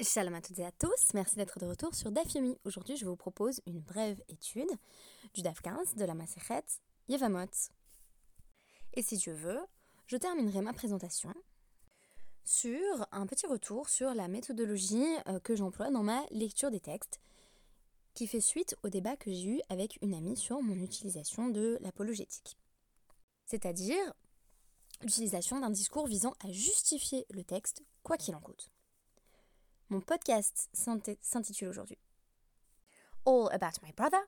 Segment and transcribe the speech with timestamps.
[0.00, 2.58] Shalom à toutes et à tous, merci d'être de retour sur DAF Yomi.
[2.64, 4.68] Aujourd'hui, je vous propose une brève étude
[5.34, 6.64] du DAF 15 de la Masechet
[7.08, 7.46] Yevamot.
[8.94, 9.60] Et si Dieu veut,
[10.08, 11.32] je terminerai ma présentation
[12.42, 17.20] sur un petit retour sur la méthodologie euh, que j'emploie dans ma lecture des textes,
[18.14, 21.78] qui fait suite au débat que j'ai eu avec une amie sur mon utilisation de
[21.82, 22.58] l'apologétique.
[23.46, 24.12] C'est-à-dire
[25.02, 28.72] l'utilisation d'un discours visant à justifier le texte, quoi qu'il en coûte.
[29.94, 31.98] Mon podcast s'intitule aujourd'hui
[33.26, 34.18] All About My Brother.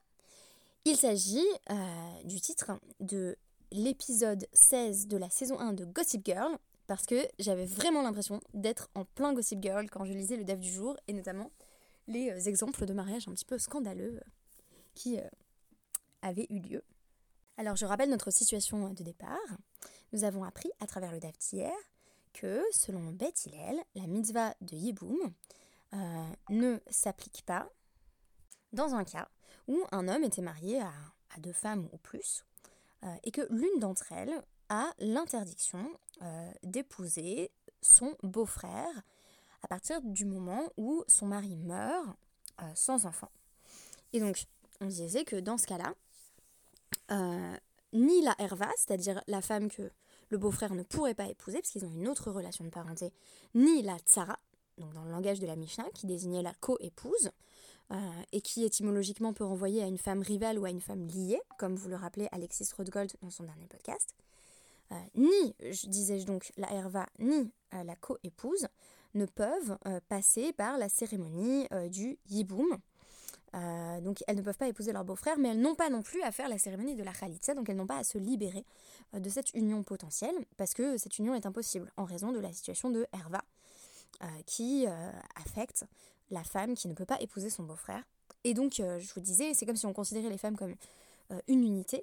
[0.84, 2.70] Il s'agit euh, du titre
[3.00, 3.36] de
[3.72, 8.90] l'épisode 16 de la saison 1 de Gossip Girl, parce que j'avais vraiment l'impression d'être
[8.94, 11.50] en plein Gossip Girl quand je lisais le dev du jour, et notamment
[12.06, 14.30] les euh, exemples de mariage un petit peu scandaleux euh,
[14.94, 15.18] qui
[16.22, 16.84] avaient eu lieu.
[17.56, 19.58] Alors je rappelle notre situation de départ.
[20.12, 21.74] Nous avons appris à travers le dev d'hier
[22.36, 25.32] que, selon Beth Hillel, la mitzvah de Yiboum
[25.94, 27.68] euh, ne s'applique pas
[28.72, 29.28] dans un cas
[29.68, 30.92] où un homme était marié à,
[31.38, 32.44] deux femmes ou plus,
[33.04, 35.86] euh, et que l'une d'entre elles a l'interdiction
[36.22, 37.50] euh, d'épouser
[37.82, 39.02] son beau-frère
[39.62, 42.16] à partir du moment où son mari meurt
[42.74, 43.30] sans enfant.
[44.14, 44.46] Et donc,
[44.80, 45.94] on disait que dans ce cas-là,
[47.92, 49.90] ni la herva, c'est-à-dire la femme que
[50.28, 53.12] le beau-frère ne pourrait pas épouser, parce qu'ils ont une autre relation de parenté,
[53.54, 54.38] ni la tsara,
[54.78, 57.30] donc dans le langage de la Mishnah, qui désignait la co-épouse,
[57.92, 61.40] euh, et qui étymologiquement peut renvoyer à une femme rivale ou à une femme liée,
[61.56, 64.12] comme vous le rappelez Alexis Rothgold dans son dernier podcast.
[64.90, 65.54] Euh, ni,
[65.86, 68.66] disais-je donc, la herva, ni euh, la co-épouse
[69.14, 72.76] ne peuvent passer par la cérémonie du yiboum.
[73.52, 76.30] Donc elles ne peuvent pas épouser leur beau-frère, mais elles n'ont pas non plus à
[76.30, 78.64] faire la cérémonie de la khalitsa, donc elles n'ont pas à se libérer
[79.14, 82.90] de cette union potentielle, parce que cette union est impossible en raison de la situation
[82.90, 83.42] de herva,
[84.22, 85.84] euh, qui euh, affecte
[86.30, 88.02] la femme qui ne peut pas épouser son beau-frère.
[88.44, 90.74] Et donc, euh, je vous disais, c'est comme si on considérait les femmes comme
[91.48, 92.02] une unité.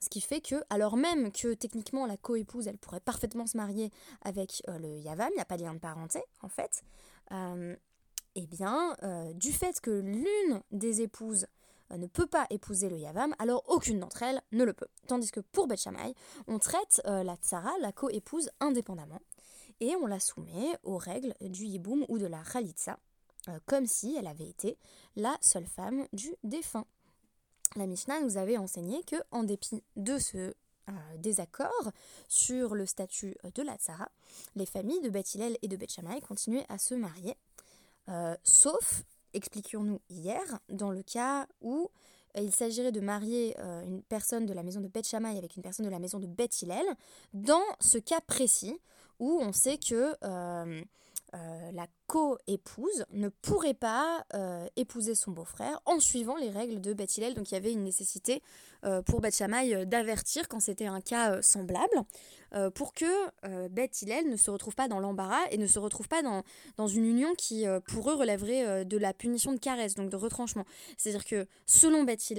[0.00, 3.92] Ce qui fait que, alors même que techniquement la coépouse, elle pourrait parfaitement se marier
[4.22, 6.82] avec le Yavam, il n'y a pas de lien de parenté en fait,
[8.34, 8.96] eh bien,
[9.34, 11.46] du fait que l'une des épouses
[11.90, 14.88] ne peut pas épouser le Yavam, alors aucune d'entre elles ne le peut.
[15.06, 15.86] Tandis que pour Beth
[16.46, 19.20] on traite la Tsara, la coépouse, indépendamment
[19.82, 22.98] et on la soumet aux règles du Yiboum ou de la Khalitsa,
[23.48, 24.78] euh, comme si elle avait été
[25.16, 26.86] la seule femme du défunt.
[27.74, 31.90] La Mishnah nous avait enseigné que, en dépit de ce euh, désaccord
[32.28, 34.08] sur le statut de la Tzara,
[34.54, 37.36] les familles de Beth et de Beth continuaient à se marier,
[38.08, 39.04] euh, sauf,
[39.34, 41.90] expliquions-nous hier, dans le cas où
[42.36, 45.90] il s'agirait de marier une personne de la maison de Beth avec une personne de
[45.90, 46.64] la maison de Beth
[47.34, 48.80] dans ce cas précis
[49.22, 50.82] où on sait que euh,
[51.34, 56.92] euh, la co-épouse ne pourrait pas euh, épouser son beau-frère en suivant les règles de
[56.92, 58.42] Beth Donc il y avait une nécessité
[59.06, 59.40] pour Beth
[59.86, 62.02] d'avertir quand c'était un cas semblable
[62.74, 66.42] pour que Beth ne se retrouve pas dans l'embarras et ne se retrouve pas dans,
[66.76, 70.64] dans une union qui pour eux relèverait de la punition de caresse, donc de retranchement.
[70.98, 72.32] C'est-à-dire que selon Beth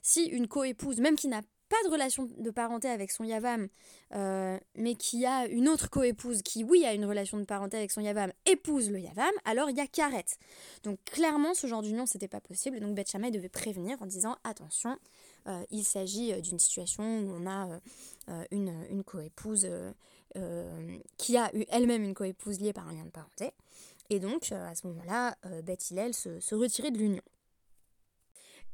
[0.00, 1.42] si une co-épouse, même qui n'a
[1.72, 3.68] pas de relation de parenté avec son Yavam,
[4.14, 7.90] euh, mais qui a une autre coépouse qui, oui, a une relation de parenté avec
[7.90, 10.26] son Yavam, épouse le Yavam, alors il y a Karet.
[10.82, 12.78] Donc clairement, ce genre d'union, c'était pas possible.
[12.78, 14.98] Donc Beth devait prévenir en disant attention,
[15.46, 17.80] euh, il s'agit euh, d'une situation où on a
[18.50, 19.66] une, une coépouse
[21.16, 23.50] qui a elle-même une coépouse liée par un lien de parenté.
[24.10, 27.22] Et donc, à ce moment-là, Beth Hillel se, se retirait de l'union.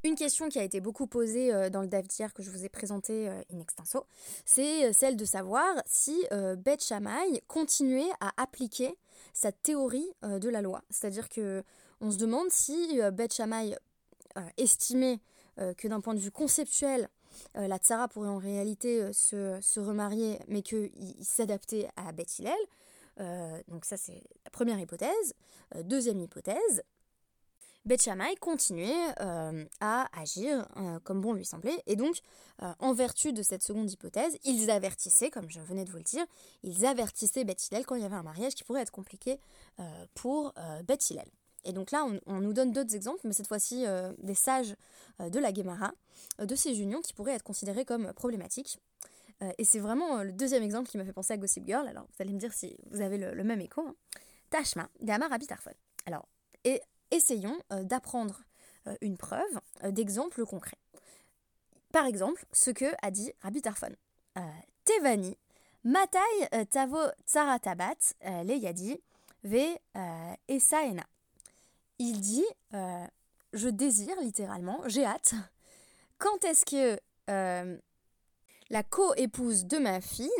[0.04, 2.68] Une question qui a été beaucoup posée euh, dans le DAF que je vous ai
[2.68, 4.06] présenté euh, in extenso,
[4.44, 6.24] c'est euh, celle de savoir si
[6.58, 8.96] Beth Shammai continuait à appliquer
[9.34, 10.82] sa théorie de la loi.
[10.90, 11.64] C'est-à-dire que
[12.00, 13.76] on se demande si Beth Shammai
[14.56, 15.18] estimait
[15.56, 17.08] que d'un point de vue conceptuel,
[17.54, 23.64] la Tsara pourrait en réalité se, remarier, mais qu'il s'adaptait à Beth Hillel.
[23.68, 25.34] donc ça c'est la première hypothèse.
[25.82, 26.82] deuxième hypothèse,
[27.84, 31.82] Beth Shammai continuait euh, à agir euh, comme bon lui semblait.
[31.86, 32.20] Et donc,
[32.62, 36.02] euh, en vertu de cette seconde hypothèse, ils avertissaient, comme je venais de vous le
[36.02, 36.24] dire,
[36.62, 39.40] ils avertissaient Beth Hillel quand il y avait un mariage qui pourrait être compliqué
[40.14, 40.52] pour
[40.84, 41.28] Beth Hillel.
[41.64, 43.84] Et donc là, on, nous donne d'autres exemples, mais cette fois-ci
[44.18, 44.74] des sages
[45.20, 45.92] de la Gemara,
[46.38, 48.78] de ces unions qui pourraient être considérées comme problématiques.
[49.58, 51.86] et c'est vraiment le deuxième exemple qui m'a fait penser à Gossip Girl.
[51.88, 53.82] Alors, vous allez me dire si vous avez le, même écho.
[53.82, 53.94] Hein.
[54.50, 55.30] Tashma, d'Amar.
[56.06, 56.28] Alors,
[56.64, 58.42] et essayons euh, d'apprendre
[58.86, 60.78] euh, une preuve euh, d'exemple concret.
[61.92, 63.94] Par exemple, ce que a dit Rabbi Tarfon.
[64.84, 65.36] Tevani,
[65.82, 69.00] Matai Tavo Tsaratabat, le Yadi,
[69.42, 69.76] Ve
[70.46, 71.02] Esaena.
[71.98, 75.34] il dit Je désire littéralement, j'ai hâte.
[76.18, 77.00] Quand est-ce que
[78.70, 80.30] la co-épouse de ma fille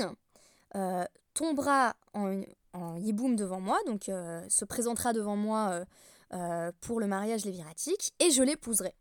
[1.35, 2.43] tombera en,
[2.75, 5.85] en yiboum devant moi, donc se présentera devant moi
[6.81, 8.95] pour le mariage léviratique, et je l'épouserai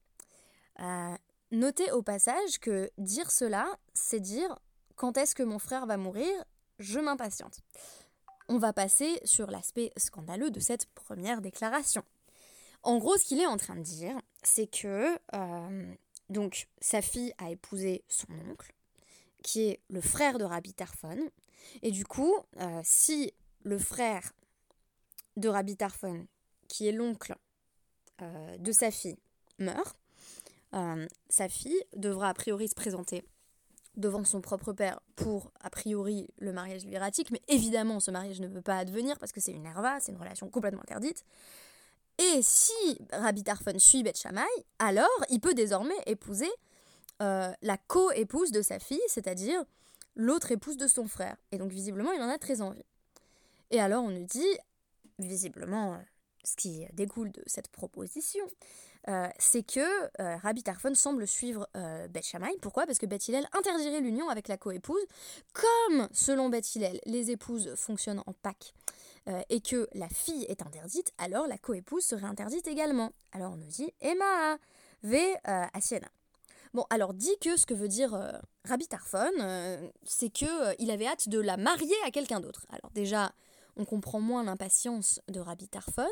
[1.52, 4.60] Notez au passage que dire cela, c'est dire
[4.98, 6.30] quand est-ce que mon frère va mourir,
[6.80, 7.62] je m'impatiente.
[8.50, 12.04] On va passer sur l'aspect scandaleux de cette première déclaration.
[12.84, 15.96] En gros, ce qu'il est en train de dire, c'est que euh,
[16.30, 18.74] donc sa fille a épousé son oncle,
[19.42, 21.30] qui est le frère de Rabbi Tarfon,
[21.82, 23.34] et du coup, euh, si
[23.64, 24.34] le frère
[25.38, 26.28] de Rabbi Tarfon,
[26.68, 27.36] qui est l'oncle
[28.22, 29.18] euh, de sa fille,
[29.60, 29.98] meurt,
[30.74, 33.24] euh, sa fille devra a priori se présenter
[33.96, 38.48] devant son propre père pour a priori le mariage libératique, mais évidemment ce mariage ne
[38.48, 41.24] peut pas advenir parce que c'est une herva, c'est une relation complètement interdite.
[42.20, 44.22] Et si Rabbi Tarfon suit Beth
[44.80, 46.50] alors il peut désormais épouser
[47.22, 49.64] euh, la co-épouse de sa fille, c'est-à-dire
[50.16, 51.36] l'autre épouse de son frère.
[51.52, 52.86] Et donc visiblement il en a très envie.
[53.72, 54.58] Et alors on nous dit,
[55.20, 56.00] visiblement,
[56.48, 58.46] ce qui découle de cette proposition,
[59.10, 59.80] euh, c'est que
[60.22, 62.56] euh, Rabbi Tarfon semble suivre euh, Beth Shammai.
[62.62, 62.86] Pourquoi?
[62.86, 65.04] Parce que Beth Hillel interdirait l'union avec la coépouse.
[65.54, 68.74] Comme, selon Beth Hillel, les épouses fonctionnent en Pâques
[69.50, 73.12] et que la fille est interdite, alors la coépouse serait interdite également.
[73.34, 74.58] Alors on nous dit Emma
[75.04, 75.36] ve
[75.74, 76.08] Asiena.
[76.74, 78.18] Bon, alors dit que ce que veut dire
[78.64, 79.34] Rabbi Tarfon,
[80.06, 82.66] c'est que il avait hâte de la marier à quelqu'un d'autre.
[82.70, 83.34] Alors déjà,
[83.78, 86.04] on comprend moins l'impatience de Rabbi Tarfon,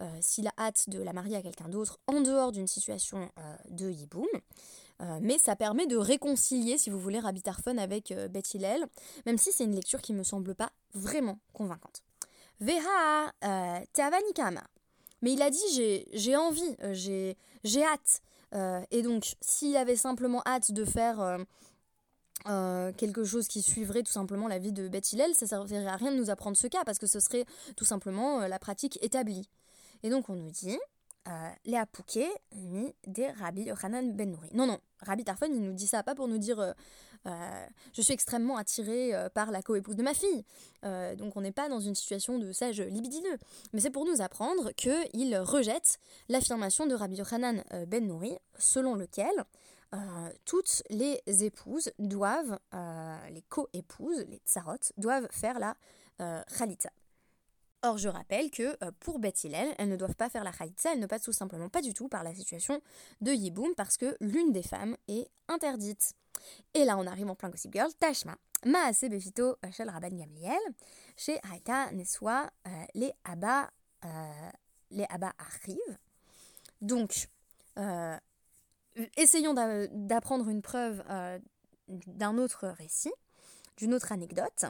[0.00, 3.54] euh, s'il a hâte de la marier à quelqu'un d'autre en dehors d'une situation euh,
[3.70, 4.26] de Yiboum.
[5.00, 8.86] Euh, mais ça permet de réconcilier, si vous voulez, Rabbi Tarfon avec Beth Hillel,
[9.26, 12.02] même si c'est une lecture qui ne me semble pas vraiment convaincante.
[12.60, 13.32] Veha
[13.92, 14.62] Teavanikama.
[15.22, 18.22] Mais il a dit j'ai envie, j'ai hâte.
[18.90, 21.38] et donc, s'il avait simplement hâte de faire
[22.48, 25.96] euh, quelque chose qui suivrait tout simplement la vie de Beth Hillel, ça servirait à
[25.96, 27.44] rien de nous apprendre ce cas parce que ce serait
[27.76, 29.48] tout simplement euh, la pratique établie.
[30.02, 30.78] Et donc on nous dit
[31.28, 34.48] euh, Léa Pouquet, ni des Rabbi Yochanan Ben Nouri.
[34.54, 36.74] Non, non, Rabbi Tarfon, il nous dit ça pas pour nous dire
[37.24, 40.44] je suis extrêmement attiré par la coépouse de ma fille.
[40.82, 43.38] donc on n'est pas dans une situation de sage libidineux.
[43.72, 45.98] Mais c'est pour nous apprendre qu'il rejette
[46.28, 49.44] l'affirmation de Rabbi Yochanan Ben Nouri, selon lequel
[49.94, 55.76] euh, toutes les épouses doivent, euh, les co-épouses, les tsarot, doivent faire la
[56.20, 56.90] euh, khalita.
[57.82, 61.00] Or, je rappelle que pour Beth Hillel, elles ne doivent pas faire la khalita, elles
[61.00, 62.80] ne passent tout simplement pas du tout par la situation
[63.20, 66.12] de Yiboum parce que l'une des femmes est interdite.
[66.74, 68.36] Et là, on arrive en plein Gossip Girl, Tashma.
[68.64, 70.60] Maase Befito Shel Rabban Gamliel,
[71.16, 72.48] chez Haïta Neswa,
[72.94, 73.68] les Abba,
[74.92, 75.98] les Abba arrivent.
[76.80, 77.28] Donc,
[79.16, 81.38] essayons d'apprendre une preuve euh,
[81.88, 83.12] d'un autre récit,
[83.76, 84.66] d'une autre anecdote.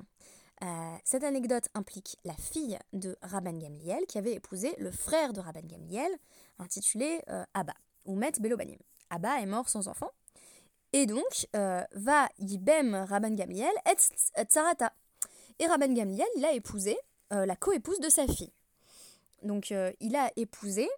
[0.62, 5.41] Euh, cette anecdote implique la fille de Rabban Gamliel qui avait épousé le frère de
[5.41, 6.11] Rabban Gamliel,
[6.59, 7.75] intitulé euh, Abba,
[8.05, 8.79] ou Met Belobanim.
[9.11, 10.11] Abba est mort sans enfant,
[10.93, 14.93] et donc va Yibem Rabban Gamliel et Tsarata.
[15.59, 16.97] Et Rabban Gamliel, il a épousé
[17.31, 18.53] la coépouse de sa fille.
[19.43, 19.70] Donc
[20.00, 20.88] il a épousé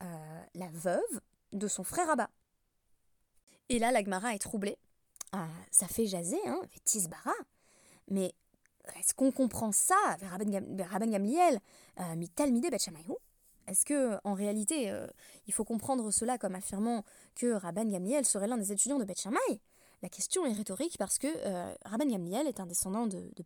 [0.00, 1.20] la veuve
[1.52, 2.30] de son frère Abba.
[3.68, 4.78] Et là, l'Agmara est troublée.
[5.70, 7.34] Ça fait jaser, hein, Tisbara.
[8.08, 8.34] Mais
[8.98, 9.94] est-ce qu'on comprend ça
[10.30, 11.60] Rabban Gamliel,
[12.00, 12.14] euh,
[13.66, 15.06] Est-ce que en réalité, euh,
[15.46, 19.14] il faut comprendre cela comme affirmant que Rabban Gamliel serait l'un des étudiants de Bet
[20.02, 23.44] La question est rhétorique parce que euh, Rabban Gamliel est un descendant de, de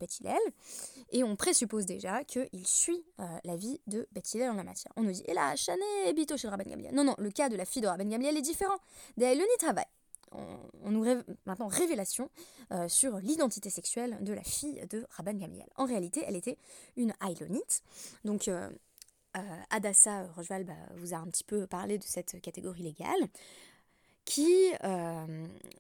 [1.11, 3.05] et on présuppose déjà qu'il suit
[3.45, 4.93] la vie de Bet en la matière.
[4.97, 6.95] On nous dit, et là, Chané Bito chez Rabban Gamliel.
[6.95, 8.77] Non, non, le cas de la fille de Rabban Gamliel est différent.
[9.17, 9.98] D'ailleurs, le
[10.33, 12.31] on, nous rêve maintenant révélation
[12.73, 15.69] euh, sur l'identité sexuelle de la fille de Rabban Gamliel.
[15.77, 16.59] En réalité, elle était
[16.97, 17.83] une Ailonite.
[18.25, 18.71] Donc, euh,
[19.37, 23.29] euh, Adassa Rocheval bah, vous a un petit peu parlé de cette catégorie légale
[24.25, 24.73] qui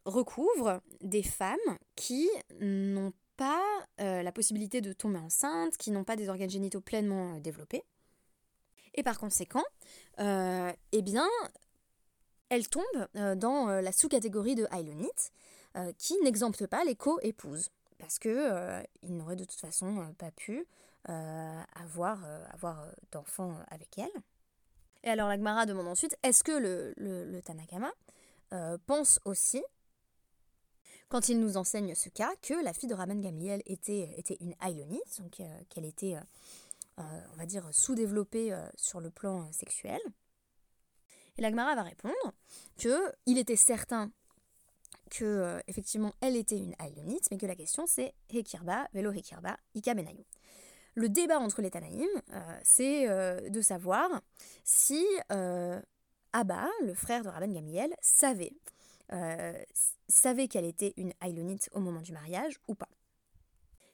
[0.07, 1.59] recouvre des femmes
[1.97, 2.31] qui
[2.62, 3.62] n'ont pas
[3.99, 7.83] la possibilité de tomber enceinte, qui n'ont pas des organes génitaux pleinement développés.
[8.95, 9.64] Et par conséquent,
[10.19, 11.28] eh bien,
[12.49, 12.85] elle tombe
[13.17, 15.33] euh, dans euh, la sous-catégorie de Hylonite,
[15.76, 20.67] euh, qui n'exempte pas les co-épouses, parce que il n'aurait de toute façon pas pu
[21.05, 24.23] avoir, avoir d'enfants avec elle.
[25.02, 27.90] Et alors l'Agmara demande ensuite, est-ce que le, le, Tanakama
[28.87, 29.62] pense aussi,
[31.09, 35.21] quand il nous enseigne ce cas, que la fille de Rabban Gamliel était, une Hylonite,
[35.21, 36.17] donc qu'elle était
[36.99, 40.00] on va dire, sous-développé sur le plan sexuel?
[41.38, 42.35] Et l'Agmara va répondre
[42.76, 44.11] que il était certain
[45.11, 49.95] que effectivement elle était une Aïlonite, mais que la question c'est Hekirba, Velo Hekirba, Ika
[49.95, 50.25] Benayu.
[50.95, 52.09] Le débat entre les Tanaïm,
[52.64, 54.21] c'est de savoir
[54.64, 55.07] si
[56.33, 58.52] Abba, le frère de Rabban Gamiel, savait,
[60.09, 62.88] savait qu'elle était une Aïlonite au moment du mariage ou pas.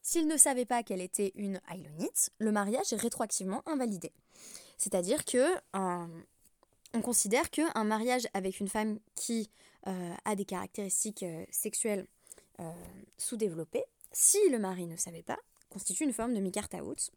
[0.00, 4.12] S'il ne savait pas qu'elle était une Aïlonite, le mariage est rétroactivement invalidé.
[4.78, 5.54] C'est-à-dire que
[6.94, 9.50] on considère qu'un mariage avec une femme qui
[9.86, 12.06] euh, a des caractéristiques euh, sexuelles
[12.60, 12.70] euh,
[13.18, 17.10] sous-développées, si le mari ne savait pas, constitue une forme de mikartaout,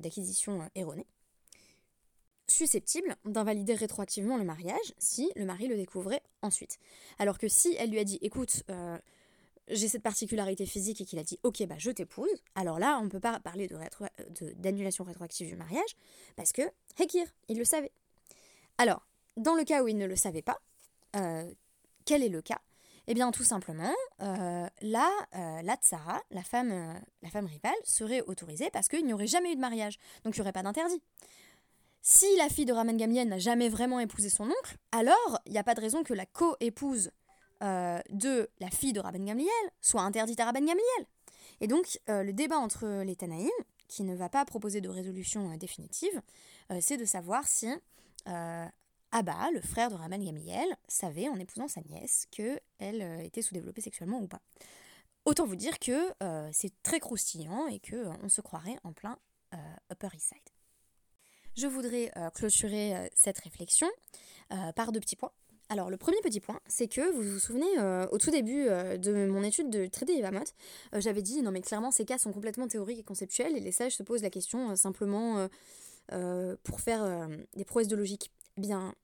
[0.00, 1.06] d'acquisition erronée,
[2.48, 6.78] susceptible d'invalider rétroactivement le mariage si le mari le découvrait ensuite.
[7.18, 8.64] Alors que si elle lui a dit écoute,
[9.68, 13.04] j'ai cette particularité physique et qu'il a dit ok bah je t'épouse, alors là on
[13.04, 13.68] ne peut pas parler
[14.56, 15.94] d'annulation rétroactive du mariage
[16.36, 16.62] parce que
[16.98, 17.92] Hekir, il le savait.
[18.78, 19.06] Alors,
[19.36, 20.58] dans le cas où il ne le savait pas,
[21.16, 21.50] euh,
[22.04, 22.60] quel est le cas?
[23.06, 28.68] Eh bien, tout simplement, euh, là, euh, la tsara, la femme, la rivale, serait autorisée
[28.70, 31.00] parce qu'il n'y aurait jamais eu de mariage, donc il n'y aurait pas d'interdit.
[32.02, 35.58] Si la fille de Raman Gamliel n'a jamais vraiment épousé son oncle, alors il n'y
[35.58, 37.10] a pas de raison que la co-épouse
[37.60, 41.06] de la fille de Rabban Gamliel soit interdite à Rabban Gamliel.
[41.60, 43.50] Et donc, le débat entre les Tanaïm,
[43.88, 46.20] qui ne va pas proposer de résolution définitive,
[46.80, 47.68] c'est de savoir si
[48.28, 48.66] euh,
[49.12, 53.80] Abba, le frère de Raman Gamliel, savait en épousant sa nièce qu'elle euh, était sous-développée
[53.80, 54.40] sexuellement ou pas.
[55.24, 59.18] Autant vous dire que euh, c'est très croustillant et qu'on on se croirait en plein
[59.90, 60.52] Upper East Side.
[61.56, 63.88] Je voudrais clôturer cette réflexion
[64.74, 65.32] par deux petits points.
[65.70, 67.80] Alors, le premier petit point, c'est que vous vous souvenez,
[68.10, 70.44] au tout début de mon étude de traité Yvamot,
[70.92, 73.96] j'avais dit non, mais clairement, ces cas sont complètement théoriques et conceptuels et les sages
[73.96, 75.48] se posent la question simplement
[76.12, 78.94] euh, pour faire euh, des prouesses de logique eh Bien,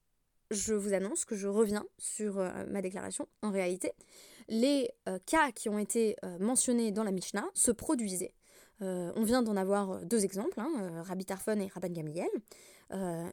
[0.50, 3.26] je vous annonce que je reviens sur euh, ma déclaration.
[3.42, 3.92] En réalité,
[4.48, 4.90] les
[5.24, 8.34] cas qui ont été mentionnés dans la Mishnah se produisaient.
[8.80, 12.28] on vient d'en avoir deux exemples, hein, Rabbi Tarfon et Rabban Gamliel,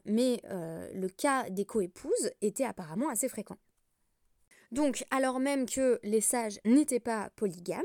[0.04, 3.56] mais le cas des coépouses était apparemment assez fréquent.
[4.70, 7.82] Donc, alors même que les sages n'étaient pas polygames,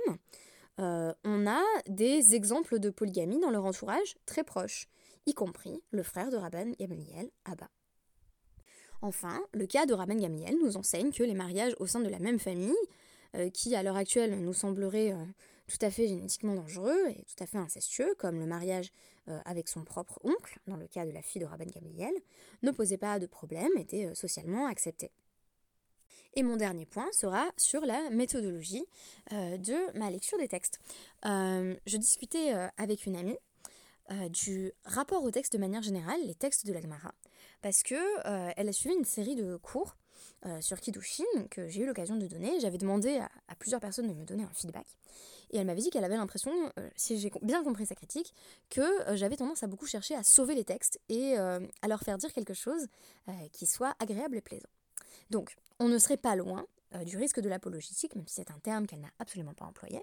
[0.77, 4.87] on a des exemples de polygamie dans leur entourage très proches
[5.25, 7.69] y compris le frère de Rabban Gamaliel, Abba.
[9.01, 12.19] Enfin, le cas de Rabban Gamaliel nous enseigne que les mariages au sein de la
[12.19, 12.75] même famille,
[13.35, 15.25] euh, qui à l'heure actuelle nous sembleraient euh,
[15.67, 18.91] tout à fait génétiquement dangereux et tout à fait incestueux, comme le mariage
[19.27, 22.13] euh, avec son propre oncle, dans le cas de la fille de Rabban Gamaliel,
[22.63, 25.11] ne posait pas de problème, était socialement accepté.
[26.37, 28.85] Et mon dernier point sera sur la méthodologie
[29.31, 30.81] de ma lecture des textes.
[31.23, 33.37] je discutais avec une amie
[34.11, 37.15] euh, du rapport au texte de manière générale, les textes de la Gemara,
[37.63, 39.97] parce que euh, elle a suivi une série de cours
[40.45, 42.59] euh, sur Kiddushin que j'ai eu l'occasion de donner.
[42.59, 44.85] J'avais demandé à, plusieurs personnes de me donner un feedback.
[45.49, 46.51] Et elle m'avait dit qu'elle avait l'impression,
[46.95, 48.33] si j'ai bien compris sa critique,
[48.69, 52.33] que j'avais tendance à beaucoup chercher à sauver les textes et à leur faire dire
[52.33, 52.87] quelque chose
[53.53, 54.67] qui soit agréable et plaisant.
[55.29, 56.65] Donc, on ne serait pas loin
[57.05, 60.01] du risque de l'apologétique, même si c'est un terme qu'elle n'a absolument pas employé,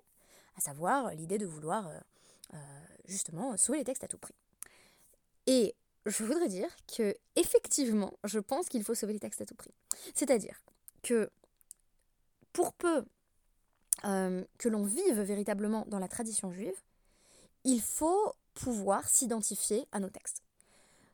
[0.57, 1.91] à savoir l'idée de vouloir
[3.07, 4.35] justement sauver les textes à tout prix.
[5.47, 5.75] Et
[6.07, 9.73] je voudrais dire que effectivement, je pense qu'il faut sauver les textes à tout prix.
[10.15, 10.61] C'est-à-dire
[11.03, 11.31] que
[12.53, 13.05] pour peu
[14.05, 16.81] euh, que l'on vive véritablement dans la tradition juive,
[17.65, 20.43] il faut pouvoir s'identifier à nos textes.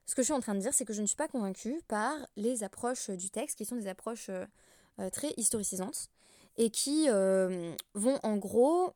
[0.06, 1.82] Ce que je suis en train de dire, c'est que je ne suis pas convaincue
[1.86, 6.08] par les approches du texte qui sont des approches euh, très historicisantes
[6.56, 8.92] et qui vont en gros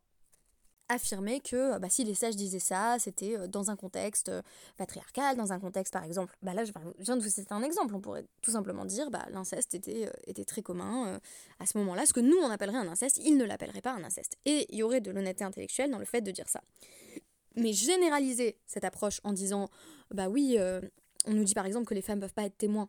[0.89, 4.43] affirmer que bah, si les sages disaient ça, c'était euh, dans un contexte euh,
[4.77, 7.95] patriarcal, dans un contexte par exemple, bah là je viens de vous citer un exemple,
[7.95, 11.21] on pourrait tout simplement dire bah, l'inceste était, euh, était très commun
[11.59, 14.05] à ce moment-là, ce que nous on appellerait un inceste, ils ne l'appelleraient pas un
[14.05, 14.37] inceste.
[14.45, 16.63] Et il y aurait de l'honnêteté intellectuelle dans le fait de dire ça.
[17.57, 19.69] Mais généraliser cette approche en disant
[20.11, 20.59] bah oui,
[21.27, 22.89] on nous dit par exemple que les femmes peuvent pas être témoins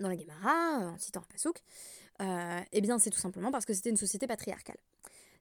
[0.00, 1.62] dans la Gemara, en citant un pasouk,
[2.72, 4.78] eh bien c'est tout simplement parce que c'était une société patriarcale.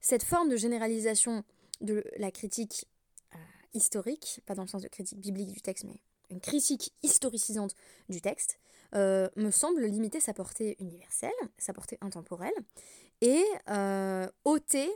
[0.02, 1.44] Cette forme de généralisation
[1.82, 2.88] de la critique
[3.34, 3.38] euh,
[3.74, 7.76] historique, pas dans le sens de critique biblique du texte, mais une critique historicisante
[8.08, 8.60] du texte,
[8.96, 12.54] euh, me semble limiter sa portée universelle, sa portée intemporelle,
[13.22, 14.90] et euh, ôter,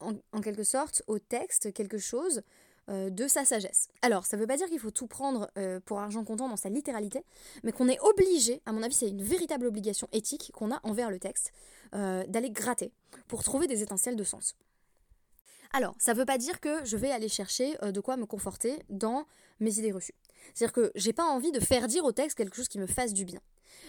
[0.00, 2.42] en, quelque sorte, au texte quelque chose
[2.88, 3.88] de sa sagesse.
[4.02, 5.50] Alors, ça ne veut pas dire qu'il faut tout prendre
[5.84, 7.22] pour argent comptant dans sa littéralité,
[7.62, 11.10] mais qu'on est obligé, à mon avis, c'est une véritable obligation éthique qu'on a envers
[11.10, 11.52] le texte,
[11.92, 12.92] d'aller gratter
[13.26, 14.56] pour trouver des étincelles de sens.
[15.74, 18.82] Alors, ça ne veut pas dire que je vais aller chercher de quoi me conforter
[18.88, 19.26] dans
[19.60, 20.14] mes idées reçues.
[20.54, 23.12] C'est-à-dire que j'ai pas envie de faire dire au texte quelque chose qui me fasse
[23.12, 23.40] du bien.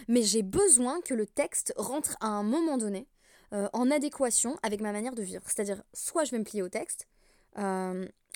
[0.08, 3.06] Mais j'ai besoin que le texte rentre à un moment donné
[3.52, 5.42] en adéquation avec ma manière de vivre.
[5.46, 7.08] C'est-à-dire, soit je vais me plier au texte,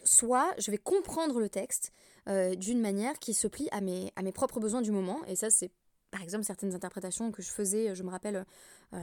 [0.04, 1.92] soit je vais comprendre le texte
[2.26, 5.25] d'une manière qui se plie à mes, à mes propres besoins du moment.
[5.26, 5.71] Et ça, c'est
[6.14, 8.47] par exemple certaines interprétations que je faisais, je me rappelle
[8.92, 8.99] euh,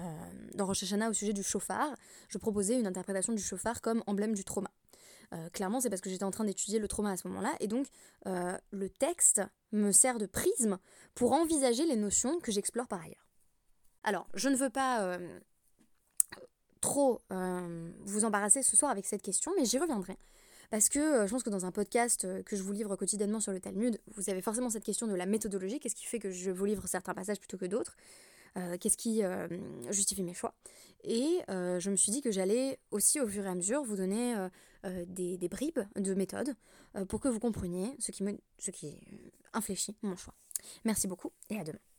[0.54, 1.94] dans Rosh Hashanah au sujet du chauffard,
[2.30, 4.72] je proposais une interprétation du chauffard comme emblème du trauma.
[5.34, 7.68] Euh, clairement, c'est parce que j'étais en train d'étudier le trauma à ce moment-là, et
[7.68, 7.88] donc
[8.28, 9.42] euh, le texte
[9.74, 10.78] me sert de prisme
[11.14, 13.28] pour envisager les notions que j'explore par ailleurs.
[14.04, 15.20] Alors, je ne veux pas
[16.82, 17.22] trop
[18.06, 20.18] vous embarrasser ce soir avec cette question, mais j'y reviendrai
[20.72, 23.42] parce que euh, je pense que dans un podcast euh, que je vous livre quotidiennement
[23.42, 26.32] sur le Talmud, vous avez forcément cette question de la méthodologie, qu'est-ce qui fait que
[26.32, 27.98] je vous livre certains passages plutôt que d'autres,
[28.58, 29.22] euh, qu'est-ce qui
[29.90, 30.56] justifie mes choix?
[31.04, 34.36] Et je me suis dit que j'allais aussi au fur et à mesure vous donner
[35.08, 36.54] des, des, bribes de méthode
[37.08, 39.02] pour que vous compreniez ce qui, me, ce qui
[39.54, 40.36] infléchit mon choix.
[40.86, 41.91] Merci beaucoup et à demain.